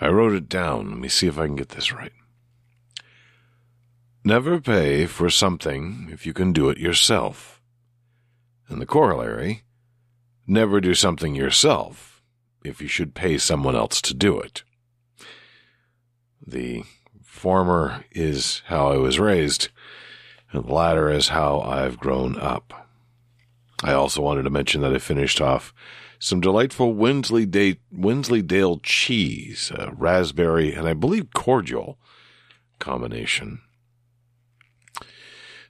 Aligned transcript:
I 0.00 0.08
wrote 0.08 0.34
it 0.34 0.48
down. 0.48 0.90
Let 0.90 0.98
me 0.98 1.08
see 1.08 1.26
if 1.26 1.38
I 1.38 1.46
can 1.46 1.56
get 1.56 1.70
this 1.70 1.92
right. 1.92 2.12
Never 4.24 4.60
pay 4.60 5.06
for 5.06 5.30
something 5.30 6.08
if 6.12 6.26
you 6.26 6.32
can 6.32 6.52
do 6.52 6.68
it 6.68 6.78
yourself. 6.78 7.60
And 8.68 8.80
the 8.80 8.86
corollary, 8.86 9.62
never 10.46 10.80
do 10.80 10.94
something 10.94 11.34
yourself 11.34 12.22
if 12.64 12.82
you 12.82 12.88
should 12.88 13.14
pay 13.14 13.38
someone 13.38 13.74
else 13.74 14.00
to 14.02 14.14
do 14.14 14.38
it. 14.38 14.62
The 16.46 16.84
former 17.24 18.04
is 18.12 18.62
how 18.66 18.92
I 18.92 18.96
was 18.96 19.18
raised, 19.18 19.68
and 20.52 20.64
the 20.64 20.72
latter 20.72 21.10
is 21.10 21.28
how 21.28 21.60
I've 21.60 21.98
grown 21.98 22.38
up. 22.38 22.88
I 23.82 23.92
also 23.92 24.20
wanted 24.20 24.42
to 24.42 24.50
mention 24.50 24.80
that 24.82 24.94
I 24.94 24.98
finished 24.98 25.40
off 25.40 25.72
some 26.18 26.40
delightful 26.40 26.94
Wensleydale, 26.94 27.76
Wensleydale 27.92 28.78
cheese, 28.80 29.70
uh, 29.72 29.90
raspberry, 29.92 30.74
and 30.74 30.88
I 30.88 30.94
believe 30.94 31.32
cordial 31.34 31.98
combination. 32.78 33.60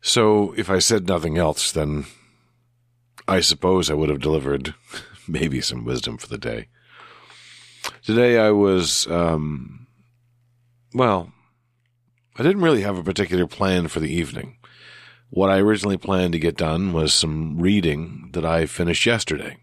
So 0.01 0.55
if 0.57 0.71
I 0.71 0.79
said 0.79 1.07
nothing 1.07 1.37
else, 1.37 1.73
then 1.73 2.07
I 3.27 3.41
suppose 3.41 3.91
I 3.91 3.95
would 3.95 4.09
have 4.09 4.21
delivered 4.21 4.75
maybe 5.29 5.61
some 5.61 5.85
wisdom 5.85 6.17
for 6.17 6.29
the 6.29 6.39
day. 6.39 6.69
Today 8.03 8.39
I 8.39 8.51
was, 8.51 9.07
um, 9.09 9.87
well, 10.95 11.33
I 12.37 12.43
didn't 12.43 12.63
really 12.63 12.83
have 12.83 12.97
a 12.97 13.03
particular 13.03 13.47
plan 13.47 13.89
for 13.89 14.01
the 14.01 14.13
evening. 14.13 14.57
What 15.31 15.51
I 15.51 15.59
originally 15.59 15.99
planned 15.99 16.33
to 16.33 16.39
get 16.39 16.57
done 16.57 16.93
was 16.93 17.13
some 17.13 17.59
reading 17.59 18.31
that 18.33 18.47
I 18.47 18.65
finished 18.65 19.05
yesterday. 19.05 19.59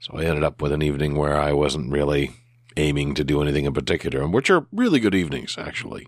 So 0.00 0.16
I 0.16 0.24
ended 0.24 0.44
up 0.44 0.60
with 0.60 0.72
an 0.72 0.82
evening 0.82 1.16
where 1.16 1.36
I 1.36 1.52
wasn't 1.52 1.92
really 1.92 2.32
aiming 2.76 3.14
to 3.14 3.24
do 3.24 3.40
anything 3.40 3.64
in 3.64 3.72
particular, 3.72 4.26
which 4.26 4.50
are 4.50 4.66
really 4.72 5.00
good 5.00 5.14
evenings, 5.14 5.56
actually. 5.58 6.06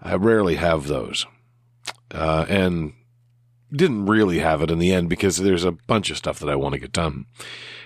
I 0.00 0.14
rarely 0.14 0.56
have 0.56 0.86
those. 0.86 1.26
Uh, 2.10 2.46
and 2.48 2.92
didn't 3.72 4.06
really 4.06 4.38
have 4.38 4.62
it 4.62 4.70
in 4.70 4.78
the 4.78 4.92
end 4.92 5.08
because 5.08 5.38
there's 5.38 5.64
a 5.64 5.72
bunch 5.72 6.10
of 6.10 6.16
stuff 6.16 6.38
that 6.38 6.48
I 6.48 6.54
want 6.54 6.74
to 6.74 6.80
get 6.80 6.92
done. 6.92 7.26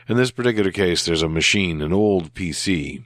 In 0.09 0.17
this 0.17 0.31
particular 0.31 0.71
case, 0.71 1.05
there's 1.05 1.23
a 1.23 1.29
machine, 1.29 1.81
an 1.81 1.93
old 1.93 2.35
PC, 2.35 3.05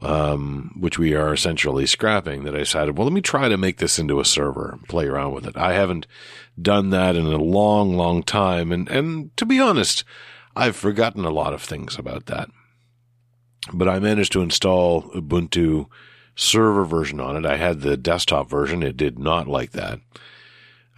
um, 0.00 0.74
which 0.78 0.98
we 0.98 1.14
are 1.14 1.32
essentially 1.32 1.86
scrapping 1.86 2.44
that 2.44 2.54
I 2.54 2.58
decided, 2.58 2.96
well, 2.96 3.06
let 3.06 3.14
me 3.14 3.20
try 3.20 3.48
to 3.48 3.56
make 3.56 3.78
this 3.78 3.98
into 3.98 4.20
a 4.20 4.24
server, 4.24 4.70
and 4.72 4.88
play 4.88 5.06
around 5.06 5.34
with 5.34 5.46
it. 5.46 5.56
I 5.56 5.74
haven't 5.74 6.06
done 6.60 6.90
that 6.90 7.14
in 7.14 7.26
a 7.26 7.36
long, 7.36 7.96
long 7.96 8.22
time. 8.22 8.72
And, 8.72 8.88
and 8.88 9.36
to 9.36 9.46
be 9.46 9.60
honest, 9.60 10.04
I've 10.54 10.76
forgotten 10.76 11.24
a 11.24 11.30
lot 11.30 11.54
of 11.54 11.62
things 11.62 11.98
about 11.98 12.26
that. 12.26 12.50
But 13.72 13.88
I 13.88 13.98
managed 13.98 14.32
to 14.32 14.42
install 14.42 15.02
Ubuntu 15.12 15.86
server 16.34 16.84
version 16.84 17.20
on 17.20 17.36
it. 17.36 17.46
I 17.46 17.56
had 17.56 17.80
the 17.80 17.96
desktop 17.96 18.48
version. 18.48 18.82
It 18.82 18.96
did 18.96 19.18
not 19.18 19.46
like 19.48 19.72
that. 19.72 20.00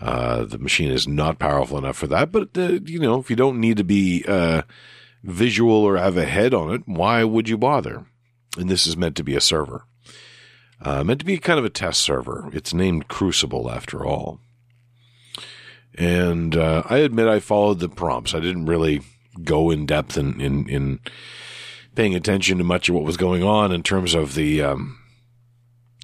Uh, 0.01 0.45
the 0.45 0.59
machine 0.59 0.91
is 0.91 1.07
not 1.07 1.39
powerful 1.39 1.79
enough 1.79 1.97
for 1.97 2.07
that. 2.09 2.33
But, 2.33 2.57
uh, 2.57 2.81
you 2.85 2.99
know, 2.99 3.21
if 3.21 3.31
you 3.31 3.37
don't 3.37 3.61
need 3.61 3.77
to 3.77 3.85
be 3.85 4.25
uh, 4.27 4.63
visual 5.23 5.75
or 5.75 5.97
have 5.97 6.17
a 6.17 6.25
head 6.25 6.53
on 6.55 6.73
it, 6.73 6.83
why 6.87 7.25
would 7.25 7.49
you 7.49 7.57
bother? 7.57 8.07
And 8.57 8.69
this 8.69 8.87
is 8.87 8.97
meant 8.97 9.17
to 9.17 9.25
be 9.25 9.37
a 9.37 9.41
server. 9.41 9.85
Uh, 10.81 11.05
meant 11.05 11.21
to 11.21 11.27
be 11.27 11.39
kind 11.39 11.59
of 11.59 11.65
a 11.65 11.71
test 11.71 12.01
server. 12.01 12.51
It's 12.53 12.75
named 12.75 13.09
Crucible 13.09 13.71
after 13.71 14.05
all. 14.05 14.41
And 15.97 16.57
uh, 16.57 16.83
I 16.87 16.99
admit 16.99 17.29
I 17.29 17.41
followed 17.41 17.79
the 17.79 17.89
prompts. 17.89 18.35
I 18.35 18.41
didn't 18.41 18.67
really 18.67 19.01
go 19.43 19.71
in 19.71 19.87
depth 19.87 20.17
in, 20.17 20.41
in, 20.41 20.69
in 20.69 21.01
paying 21.95 22.15
attention 22.15 22.59
to 22.59 22.65
much 22.65 22.89
of 22.89 22.95
what 22.95 23.05
was 23.05 23.17
going 23.17 23.43
on 23.43 23.73
in 23.73 23.83
terms 23.83 24.15
of 24.15 24.35
the 24.35 24.63
um, 24.63 24.99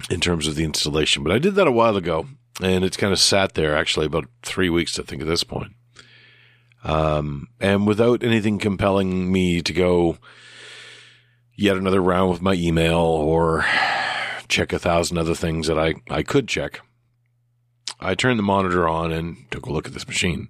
in 0.08 0.20
terms 0.20 0.46
of 0.46 0.54
the 0.54 0.64
installation. 0.64 1.22
But 1.22 1.32
I 1.32 1.38
did 1.38 1.54
that 1.56 1.66
a 1.66 1.72
while 1.72 1.96
ago, 1.96 2.26
and 2.62 2.84
it's 2.84 2.96
kind 2.96 3.12
of 3.12 3.18
sat 3.18 3.54
there 3.54 3.76
actually 3.76 4.06
about 4.06 4.26
three 4.42 4.70
weeks, 4.70 4.98
I 4.98 5.02
think, 5.02 5.22
at 5.22 5.28
this 5.28 5.44
point. 5.44 5.72
Um, 6.82 7.48
and 7.60 7.86
without 7.86 8.22
anything 8.22 8.58
compelling 8.58 9.30
me 9.30 9.60
to 9.60 9.72
go 9.72 10.16
yet 11.54 11.76
another 11.76 12.00
round 12.00 12.30
with 12.30 12.40
my 12.40 12.54
email 12.54 12.96
or 12.96 13.66
check 14.48 14.72
a 14.72 14.78
thousand 14.78 15.18
other 15.18 15.34
things 15.34 15.66
that 15.66 15.78
I, 15.78 15.94
I 16.08 16.22
could 16.22 16.48
check, 16.48 16.80
I 18.00 18.14
turned 18.14 18.38
the 18.38 18.44
monitor 18.44 18.88
on 18.88 19.12
and 19.12 19.50
took 19.50 19.66
a 19.66 19.72
look 19.72 19.86
at 19.86 19.92
this 19.92 20.08
machine. 20.08 20.48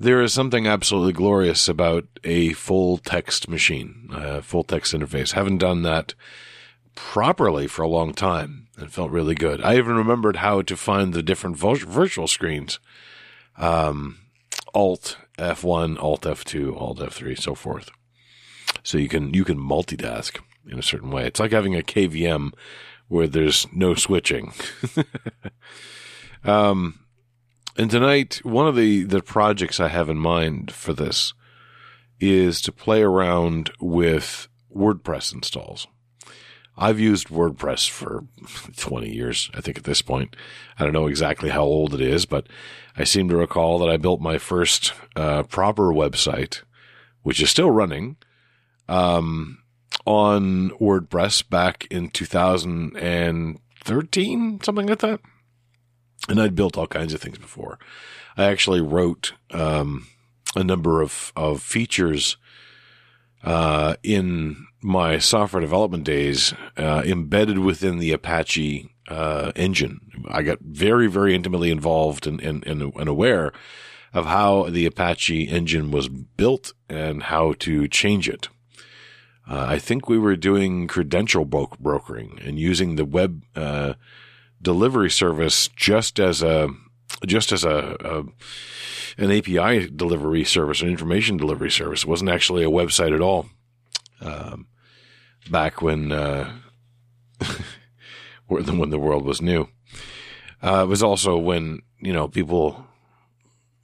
There 0.00 0.22
is 0.22 0.32
something 0.32 0.66
absolutely 0.66 1.12
glorious 1.12 1.68
about 1.68 2.06
a 2.24 2.54
full 2.54 2.96
text 2.96 3.50
machine, 3.50 4.08
a 4.10 4.40
full 4.40 4.64
text 4.64 4.94
interface. 4.94 5.32
Haven't 5.32 5.58
done 5.58 5.82
that 5.82 6.14
properly 6.94 7.66
for 7.66 7.82
a 7.82 7.88
long 7.88 8.14
time 8.14 8.68
and 8.78 8.90
felt 8.90 9.10
really 9.10 9.34
good. 9.34 9.60
I 9.60 9.76
even 9.76 9.96
remembered 9.96 10.36
how 10.36 10.62
to 10.62 10.74
find 10.74 11.12
the 11.12 11.22
different 11.22 11.58
virtual 11.58 12.26
screens. 12.26 12.80
Um, 13.58 14.20
Alt 14.72 15.18
F1, 15.36 16.02
Alt 16.02 16.22
F2, 16.22 16.74
Alt 16.74 17.00
F3, 17.00 17.38
so 17.38 17.54
forth. 17.54 17.90
So 18.82 18.96
you 18.96 19.08
can, 19.08 19.34
you 19.34 19.44
can 19.44 19.58
multitask 19.58 20.40
in 20.66 20.78
a 20.78 20.82
certain 20.82 21.10
way. 21.10 21.26
It's 21.26 21.40
like 21.40 21.52
having 21.52 21.76
a 21.76 21.82
KVM 21.82 22.54
where 23.08 23.26
there's 23.26 23.66
no 23.70 23.94
switching. 23.94 24.54
um, 26.44 27.00
and 27.76 27.90
tonight, 27.90 28.40
one 28.44 28.66
of 28.66 28.76
the, 28.76 29.04
the 29.04 29.22
projects 29.22 29.80
I 29.80 29.88
have 29.88 30.08
in 30.08 30.18
mind 30.18 30.72
for 30.72 30.92
this 30.92 31.34
is 32.18 32.60
to 32.62 32.72
play 32.72 33.02
around 33.02 33.70
with 33.80 34.48
WordPress 34.74 35.32
installs. 35.32 35.86
I've 36.76 37.00
used 37.00 37.28
WordPress 37.28 37.88
for 37.88 38.24
20 38.76 39.08
years, 39.10 39.50
I 39.54 39.60
think 39.60 39.78
at 39.78 39.84
this 39.84 40.02
point. 40.02 40.34
I 40.78 40.84
don't 40.84 40.92
know 40.92 41.06
exactly 41.06 41.50
how 41.50 41.62
old 41.62 41.94
it 41.94 42.00
is, 42.00 42.26
but 42.26 42.48
I 42.96 43.04
seem 43.04 43.28
to 43.28 43.36
recall 43.36 43.78
that 43.78 43.88
I 43.88 43.96
built 43.96 44.20
my 44.20 44.38
first 44.38 44.92
uh, 45.14 45.44
proper 45.44 45.92
website, 45.92 46.62
which 47.22 47.40
is 47.42 47.50
still 47.50 47.70
running, 47.70 48.16
um, 48.88 49.58
on 50.06 50.70
WordPress 50.80 51.46
back 51.48 51.86
in 51.90 52.08
2013, 52.10 54.60
something 54.62 54.86
like 54.86 54.98
that. 55.00 55.20
And 56.28 56.40
I'd 56.40 56.54
built 56.54 56.76
all 56.76 56.86
kinds 56.86 57.14
of 57.14 57.20
things 57.20 57.38
before. 57.38 57.78
I 58.36 58.44
actually 58.44 58.80
wrote 58.80 59.32
um, 59.50 60.06
a 60.54 60.62
number 60.62 61.02
of, 61.02 61.32
of 61.34 61.62
features 61.62 62.36
uh, 63.42 63.96
in 64.02 64.66
my 64.82 65.18
software 65.18 65.60
development 65.60 66.04
days 66.04 66.54
uh, 66.76 67.02
embedded 67.04 67.58
within 67.58 67.98
the 67.98 68.12
Apache 68.12 68.90
uh, 69.08 69.52
engine. 69.56 70.00
I 70.28 70.42
got 70.42 70.60
very, 70.60 71.06
very 71.06 71.34
intimately 71.34 71.70
involved 71.70 72.26
and, 72.26 72.40
and, 72.40 72.64
and, 72.66 73.08
aware 73.08 73.52
of 74.12 74.26
how 74.26 74.64
the 74.64 74.86
Apache 74.86 75.48
engine 75.48 75.90
was 75.90 76.08
built 76.08 76.72
and 76.88 77.24
how 77.24 77.54
to 77.60 77.88
change 77.88 78.28
it. 78.28 78.48
Uh, 79.48 79.66
I 79.68 79.78
think 79.78 80.08
we 80.08 80.18
were 80.18 80.36
doing 80.36 80.86
credential 80.86 81.44
bro- 81.44 81.72
brokering 81.80 82.38
and 82.44 82.58
using 82.58 82.94
the 82.94 83.04
web 83.04 83.44
uh, 83.56 83.94
delivery 84.62 85.10
service 85.10 85.68
just 85.68 86.18
as 86.18 86.42
a 86.42 86.68
just 87.26 87.52
as 87.52 87.64
a, 87.64 87.96
a 88.00 88.24
an 89.18 89.30
API 89.30 89.88
delivery 89.90 90.44
service, 90.44 90.82
an 90.82 90.88
information 90.88 91.36
delivery 91.36 91.70
service. 91.70 92.04
It 92.04 92.08
wasn't 92.08 92.30
actually 92.30 92.64
a 92.64 92.70
website 92.70 93.14
at 93.14 93.20
all. 93.20 93.46
Um, 94.20 94.66
back 95.50 95.82
when, 95.82 96.12
uh, 96.12 96.52
when 98.46 98.90
the 98.90 98.98
world 98.98 99.24
was 99.24 99.42
new. 99.42 99.68
Uh, 100.62 100.82
it 100.84 100.88
was 100.88 101.02
also 101.02 101.36
when, 101.36 101.82
you 102.00 102.12
know, 102.12 102.28
people, 102.28 102.86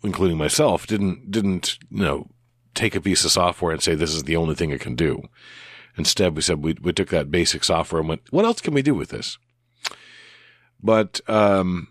including 0.03 0.37
myself, 0.37 0.87
didn't, 0.87 1.31
didn't, 1.31 1.79
you 1.91 2.05
know, 2.05 2.29
take 2.75 2.95
a 2.95 3.01
piece 3.01 3.25
of 3.25 3.33
software 3.33 3.73
and 3.73 3.83
say, 3.83 3.95
this 3.95 4.15
is 4.15 4.25
the 4.25 4.37
only 4.37 4.55
thing 4.55 4.71
it 4.71 4.81
can 4.81 4.95
do. 4.95 5.23
Instead, 5.97 6.37
we 6.37 6.43
said 6.43 6.63
we, 6.63 6.77
we 6.83 6.93
took 6.93 7.09
that 7.09 7.31
basic 7.31 7.65
software 7.65 8.01
and 8.01 8.09
went, 8.09 8.23
what 8.31 8.45
else 8.45 8.61
can 8.61 8.75
we 8.75 8.83
do 8.83 8.95
with 8.95 9.09
this? 9.09 9.39
But, 10.83 11.21
um, 11.29 11.89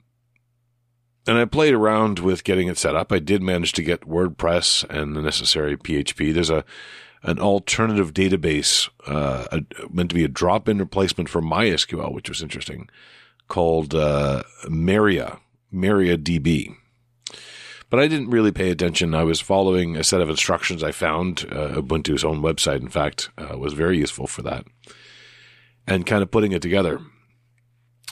and 1.27 1.37
I 1.37 1.45
played 1.45 1.73
around 1.73 2.19
with 2.19 2.43
getting 2.43 2.67
it 2.67 2.77
set 2.77 2.95
up. 2.95 3.11
I 3.11 3.19
did 3.19 3.41
manage 3.41 3.73
to 3.73 3.83
get 3.83 4.01
WordPress 4.01 4.87
and 4.89 5.15
the 5.15 5.21
necessary 5.21 5.75
PHP. 5.75 6.33
There's 6.33 6.49
a, 6.49 6.63
an 7.23 7.39
alternative 7.39 8.13
database, 8.13 8.89
uh, 9.07 9.47
a, 9.51 9.63
meant 9.89 10.09
to 10.09 10.15
be 10.15 10.23
a 10.23 10.29
drop-in 10.29 10.77
replacement 10.77 11.29
for 11.29 11.41
MySQL, 11.41 12.13
which 12.13 12.29
was 12.29 12.43
interesting, 12.43 12.87
called 13.47 13.95
uh, 13.95 14.43
Maria, 14.69 15.39
MariaDB. 15.73 16.75
But 17.89 17.99
I 17.99 18.07
didn't 18.07 18.29
really 18.29 18.51
pay 18.51 18.71
attention. 18.71 19.13
I 19.13 19.23
was 19.23 19.39
following 19.39 19.95
a 19.95 20.03
set 20.03 20.21
of 20.21 20.29
instructions 20.29 20.83
I 20.83 20.91
found. 20.91 21.45
Uh, 21.51 21.81
Ubuntu's 21.81 22.23
own 22.23 22.41
website, 22.41 22.81
in 22.81 22.89
fact, 22.89 23.29
uh, 23.37 23.57
was 23.57 23.73
very 23.73 23.97
useful 23.97 24.27
for 24.27 24.41
that, 24.41 24.65
and 25.87 26.05
kind 26.05 26.23
of 26.23 26.31
putting 26.31 26.51
it 26.51 26.61
together. 26.61 26.99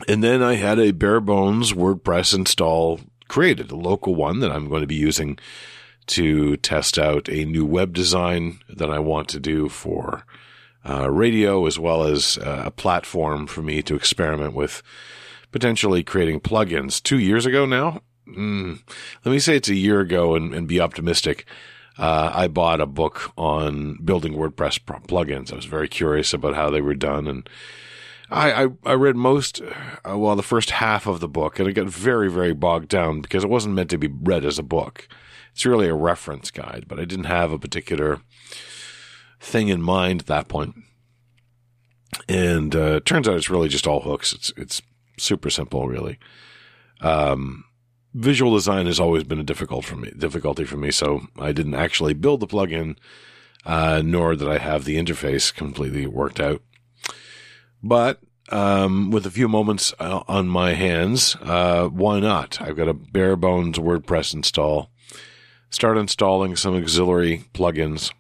And 0.07 0.23
then 0.23 0.41
I 0.41 0.55
had 0.55 0.79
a 0.79 0.91
bare 0.91 1.19
bones 1.19 1.73
WordPress 1.73 2.33
install 2.33 2.99
created, 3.27 3.71
a 3.71 3.75
local 3.75 4.15
one 4.15 4.39
that 4.39 4.51
I'm 4.51 4.69
going 4.69 4.81
to 4.81 4.87
be 4.87 4.95
using 4.95 5.37
to 6.07 6.57
test 6.57 6.99
out 6.99 7.29
a 7.29 7.45
new 7.45 7.65
web 7.65 7.93
design 7.93 8.59
that 8.69 8.89
I 8.89 8.99
want 8.99 9.29
to 9.29 9.39
do 9.39 9.69
for 9.69 10.25
uh, 10.87 11.09
radio 11.09 11.65
as 11.65 11.79
well 11.79 12.03
as 12.03 12.37
uh, 12.39 12.63
a 12.65 12.71
platform 12.71 13.47
for 13.47 13.61
me 13.61 13.81
to 13.83 13.95
experiment 13.95 14.53
with 14.53 14.83
potentially 15.51 16.03
creating 16.03 16.41
plugins. 16.41 17.01
Two 17.01 17.19
years 17.19 17.45
ago 17.45 17.65
now, 17.65 18.01
mm, 18.27 18.81
let 19.23 19.31
me 19.31 19.39
say 19.39 19.55
it's 19.55 19.69
a 19.69 19.75
year 19.75 20.01
ago 20.01 20.35
and, 20.35 20.53
and 20.53 20.67
be 20.67 20.81
optimistic. 20.81 21.45
Uh, 21.97 22.31
I 22.33 22.47
bought 22.47 22.81
a 22.81 22.87
book 22.87 23.31
on 23.37 23.97
building 24.03 24.33
WordPress 24.33 24.79
plugins. 25.07 25.53
I 25.53 25.55
was 25.55 25.65
very 25.65 25.87
curious 25.87 26.33
about 26.33 26.55
how 26.55 26.69
they 26.69 26.81
were 26.81 26.95
done, 26.95 27.27
and 27.27 27.47
I 28.29 28.63
I, 28.63 28.67
I 28.85 28.93
read 28.93 29.15
most, 29.15 29.61
uh, 29.61 30.17
well, 30.17 30.35
the 30.35 30.43
first 30.43 30.71
half 30.71 31.07
of 31.07 31.19
the 31.19 31.27
book, 31.27 31.59
and 31.59 31.67
it 31.67 31.73
got 31.73 31.87
very 31.87 32.29
very 32.29 32.53
bogged 32.53 32.89
down 32.89 33.21
because 33.21 33.43
it 33.43 33.49
wasn't 33.49 33.75
meant 33.75 33.89
to 33.91 33.97
be 33.97 34.07
read 34.07 34.45
as 34.45 34.59
a 34.59 34.63
book. 34.63 35.07
It's 35.53 35.65
really 35.65 35.87
a 35.87 35.93
reference 35.93 36.49
guide, 36.49 36.85
but 36.87 36.99
I 36.99 37.05
didn't 37.05 37.25
have 37.25 37.51
a 37.51 37.59
particular 37.59 38.21
thing 39.39 39.67
in 39.67 39.81
mind 39.81 40.21
at 40.21 40.27
that 40.27 40.47
point. 40.47 40.75
And 42.27 42.75
uh, 42.75 42.95
it 42.95 43.05
turns 43.05 43.27
out 43.27 43.35
it's 43.35 43.49
really 43.49 43.69
just 43.69 43.87
all 43.87 44.01
hooks. 44.01 44.33
It's 44.33 44.53
it's 44.57 44.81
super 45.17 45.49
simple, 45.49 45.87
really. 45.87 46.17
Um, 47.01 47.65
visual 48.13 48.53
design 48.53 48.85
has 48.85 48.99
always 48.99 49.23
been 49.23 49.39
a 49.39 49.43
difficult 49.43 49.85
for 49.85 49.95
me, 49.95 50.11
difficulty 50.17 50.63
for 50.63 50.77
me. 50.77 50.91
So 50.91 51.27
I 51.37 51.51
didn't 51.51 51.75
actually 51.75 52.13
build 52.13 52.39
the 52.39 52.47
plugin, 52.47 52.97
uh, 53.65 54.01
nor 54.03 54.35
did 54.35 54.47
I 54.47 54.57
have 54.57 54.85
the 54.85 54.97
interface 54.97 55.53
completely 55.53 56.07
worked 56.07 56.39
out. 56.39 56.61
But 57.83 58.21
um, 58.49 59.11
with 59.11 59.25
a 59.25 59.31
few 59.31 59.49
moments 59.49 59.93
uh, 59.99 60.23
on 60.27 60.47
my 60.47 60.73
hands, 60.73 61.35
uh, 61.41 61.87
why 61.89 62.21
not? 62.21 62.61
I've 62.61 62.77
got 62.77 62.87
a 62.87 62.93
bare 62.93 63.35
bones 63.35 63.77
WordPress 63.77 64.33
install. 64.33 64.89
Start 65.69 65.97
installing 65.97 66.55
some 66.55 66.75
auxiliary 66.75 67.45
plugins 67.53 68.13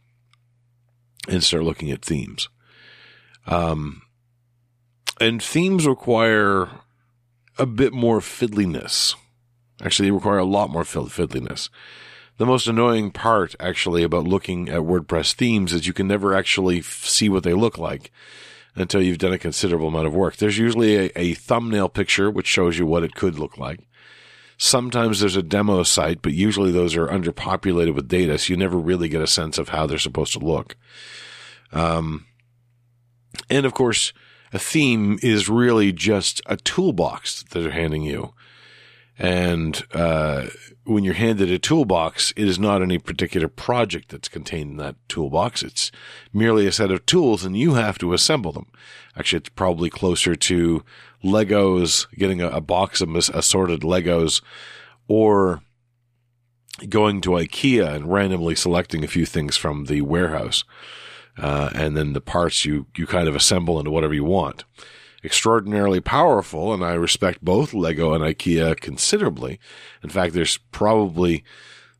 and 1.29 1.43
start 1.43 1.63
looking 1.63 1.91
at 1.91 2.03
themes. 2.03 2.49
Um, 3.47 4.01
and 5.21 5.41
themes 5.41 5.87
require 5.87 6.69
a 7.57 7.65
bit 7.65 7.93
more 7.93 8.19
fiddliness. 8.19 9.15
Actually, 9.81 10.07
they 10.09 10.13
require 10.13 10.39
a 10.39 10.45
lot 10.45 10.71
more 10.71 10.83
fiddliness. 10.83 11.69
The 12.37 12.45
most 12.45 12.67
annoying 12.67 13.11
part, 13.11 13.55
actually, 13.59 14.03
about 14.03 14.25
looking 14.25 14.67
at 14.67 14.81
WordPress 14.81 15.33
themes 15.33 15.71
is 15.71 15.85
you 15.85 15.93
can 15.93 16.07
never 16.07 16.33
actually 16.33 16.81
see 16.81 17.29
what 17.29 17.43
they 17.43 17.53
look 17.53 17.77
like 17.77 18.11
until 18.75 19.01
you've 19.01 19.17
done 19.17 19.33
a 19.33 19.39
considerable 19.39 19.87
amount 19.87 20.07
of 20.07 20.15
work. 20.15 20.37
There's 20.37 20.57
usually 20.57 20.95
a, 20.95 21.11
a 21.15 21.33
thumbnail 21.33 21.89
picture 21.89 22.29
which 22.31 22.47
shows 22.47 22.77
you 22.77 22.85
what 22.85 23.03
it 23.03 23.15
could 23.15 23.37
look 23.37 23.57
like. 23.57 23.87
Sometimes 24.57 25.19
there's 25.19 25.35
a 25.35 25.43
demo 25.43 25.83
site, 25.83 26.21
but 26.21 26.33
usually 26.33 26.71
those 26.71 26.95
are 26.95 27.07
underpopulated 27.07 27.95
with 27.95 28.07
data, 28.07 28.37
so 28.37 28.53
you 28.53 28.57
never 28.57 28.77
really 28.77 29.09
get 29.09 29.21
a 29.21 29.27
sense 29.27 29.57
of 29.57 29.69
how 29.69 29.85
they're 29.85 29.97
supposed 29.97 30.33
to 30.33 30.39
look. 30.39 30.77
Um, 31.71 32.25
and 33.49 33.65
of 33.65 33.73
course, 33.73 34.13
a 34.53 34.59
theme 34.59 35.17
is 35.23 35.49
really 35.49 35.91
just 35.91 36.41
a 36.45 36.55
toolbox 36.55 37.43
that 37.43 37.61
they're 37.61 37.71
handing 37.71 38.03
you. 38.03 38.33
And 39.17 39.83
uh, 39.93 40.47
when 40.85 41.03
you're 41.03 41.13
handed 41.13 41.51
a 41.51 41.59
toolbox, 41.59 42.33
it 42.35 42.47
is 42.47 42.57
not 42.57 42.81
any 42.81 42.97
particular 42.97 43.47
project 43.47 44.09
that's 44.09 44.27
contained 44.27 44.71
in 44.71 44.77
that 44.77 44.95
toolbox. 45.07 45.63
It's 45.63 45.91
merely 46.33 46.65
a 46.65 46.71
set 46.71 46.91
of 46.91 47.05
tools, 47.05 47.45
and 47.45 47.55
you 47.55 47.75
have 47.75 47.97
to 47.99 48.13
assemble 48.13 48.51
them. 48.51 48.67
Actually, 49.15 49.37
it's 49.37 49.49
probably 49.49 49.89
closer 49.89 50.35
to 50.35 50.83
Legos, 51.23 52.07
getting 52.15 52.41
a, 52.41 52.49
a 52.49 52.61
box 52.61 53.01
of 53.01 53.15
assorted 53.15 53.81
Legos, 53.81 54.41
or 55.07 55.61
going 56.89 57.21
to 57.21 57.31
IKEA 57.31 57.93
and 57.93 58.11
randomly 58.11 58.55
selecting 58.55 59.03
a 59.03 59.07
few 59.07 59.25
things 59.25 59.55
from 59.55 59.85
the 59.85 60.01
warehouse. 60.01 60.63
Uh, 61.37 61.69
and 61.73 61.95
then 61.95 62.13
the 62.13 62.21
parts 62.21 62.65
you, 62.65 62.87
you 62.95 63.07
kind 63.07 63.27
of 63.27 63.35
assemble 63.35 63.79
into 63.79 63.91
whatever 63.91 64.13
you 64.13 64.23
want. 64.23 64.63
Extraordinarily 65.23 66.01
powerful, 66.01 66.73
and 66.73 66.83
I 66.83 66.93
respect 66.93 67.43
both 67.43 67.73
Lego 67.73 68.13
and 68.13 68.23
IKEA 68.23 68.79
considerably. 68.79 69.59
In 70.03 70.09
fact, 70.09 70.33
there's 70.33 70.57
probably 70.57 71.43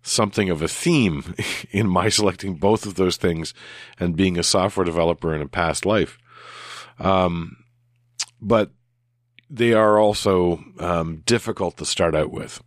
something 0.01 0.49
of 0.49 0.61
a 0.61 0.67
theme 0.67 1.33
in 1.71 1.87
my 1.87 2.09
selecting 2.09 2.55
both 2.55 2.85
of 2.85 2.95
those 2.95 3.17
things 3.17 3.53
and 3.99 4.15
being 4.15 4.37
a 4.37 4.43
software 4.43 4.85
developer 4.85 5.33
in 5.33 5.41
a 5.41 5.47
past 5.47 5.85
life. 5.85 6.17
Um, 6.99 7.63
but 8.41 8.71
they 9.49 9.73
are 9.73 9.97
also 9.97 10.63
um, 10.79 11.23
difficult 11.25 11.77
to 11.77 11.85
start 11.85 12.15
out 12.15 12.31
with. 12.31 12.61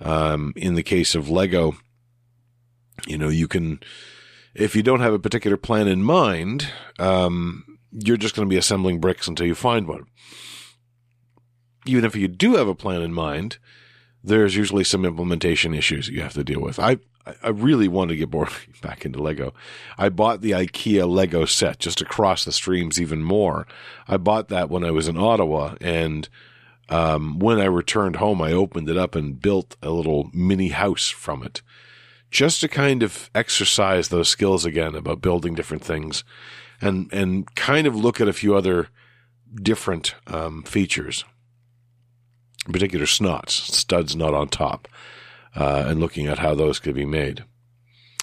Um, 0.00 0.52
in 0.56 0.74
the 0.74 0.82
case 0.82 1.14
of 1.14 1.28
Lego, 1.28 1.76
you 3.06 3.18
know, 3.18 3.28
you 3.28 3.48
can 3.48 3.80
if 4.54 4.76
you 4.76 4.82
don't 4.82 5.00
have 5.00 5.14
a 5.14 5.18
particular 5.18 5.56
plan 5.56 5.88
in 5.88 6.02
mind, 6.02 6.70
um, 6.98 7.64
you're 7.90 8.16
just 8.16 8.34
going 8.34 8.46
to 8.46 8.52
be 8.52 8.58
assembling 8.58 9.00
bricks 9.00 9.28
until 9.28 9.46
you 9.46 9.54
find 9.54 9.86
one. 9.86 10.06
Even 11.86 12.04
if 12.04 12.14
you 12.14 12.28
do 12.28 12.56
have 12.56 12.68
a 12.68 12.74
plan 12.74 13.02
in 13.02 13.12
mind, 13.12 13.58
there's 14.22 14.56
usually 14.56 14.84
some 14.84 15.04
implementation 15.04 15.74
issues 15.74 16.08
you 16.08 16.20
have 16.20 16.34
to 16.34 16.44
deal 16.44 16.60
with. 16.60 16.78
I 16.78 16.98
I 17.42 17.50
really 17.50 17.86
want 17.86 18.10
to 18.10 18.16
get 18.16 18.32
more 18.32 18.48
back 18.82 19.04
into 19.04 19.22
Lego. 19.22 19.54
I 19.96 20.08
bought 20.08 20.40
the 20.40 20.52
IKEA 20.52 21.08
Lego 21.08 21.44
set 21.44 21.78
just 21.78 21.98
to 21.98 22.04
cross 22.04 22.44
the 22.44 22.52
streams 22.52 23.00
even 23.00 23.22
more. 23.22 23.66
I 24.08 24.16
bought 24.16 24.48
that 24.48 24.70
when 24.70 24.84
I 24.84 24.90
was 24.90 25.06
in 25.08 25.16
Ottawa, 25.16 25.76
and 25.80 26.28
um, 26.88 27.38
when 27.38 27.60
I 27.60 27.64
returned 27.64 28.16
home, 28.16 28.42
I 28.42 28.52
opened 28.52 28.88
it 28.88 28.96
up 28.96 29.14
and 29.14 29.40
built 29.40 29.76
a 29.82 29.90
little 29.90 30.30
mini 30.32 30.68
house 30.68 31.08
from 31.08 31.42
it 31.42 31.62
just 32.32 32.62
to 32.62 32.68
kind 32.68 33.02
of 33.02 33.30
exercise 33.34 34.08
those 34.08 34.28
skills 34.28 34.64
again 34.64 34.94
about 34.94 35.20
building 35.20 35.54
different 35.54 35.84
things 35.84 36.24
and, 36.80 37.12
and 37.12 37.54
kind 37.54 37.86
of 37.86 37.94
look 37.94 38.20
at 38.20 38.26
a 38.26 38.32
few 38.32 38.56
other 38.56 38.88
different 39.54 40.14
um, 40.26 40.62
features, 40.62 41.24
in 42.66 42.72
particular 42.72 43.04
snots, 43.04 43.50
studs 43.50 44.16
not 44.16 44.32
on 44.32 44.48
top, 44.48 44.88
uh, 45.54 45.84
and 45.86 46.00
looking 46.00 46.26
at 46.26 46.38
how 46.38 46.54
those 46.54 46.80
could 46.80 46.94
be 46.94 47.04
made. 47.04 47.44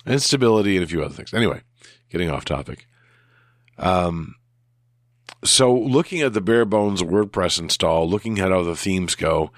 And 0.08 0.22
stability 0.22 0.76
and 0.76 0.84
a 0.84 0.88
few 0.88 1.04
other 1.04 1.14
things. 1.14 1.34
Anyway, 1.34 1.62
getting 2.10 2.32
off 2.32 2.46
topic. 2.46 2.88
Um, 3.78 4.36
so 5.44 5.72
looking 5.72 6.22
at 6.22 6.34
the 6.34 6.42
bare 6.42 6.66
bones 6.66 7.04
WordPress 7.04 7.60
install, 7.60 8.10
looking 8.10 8.40
at 8.40 8.50
how 8.50 8.64
the 8.64 8.76
themes 8.76 9.14
go, 9.14 9.52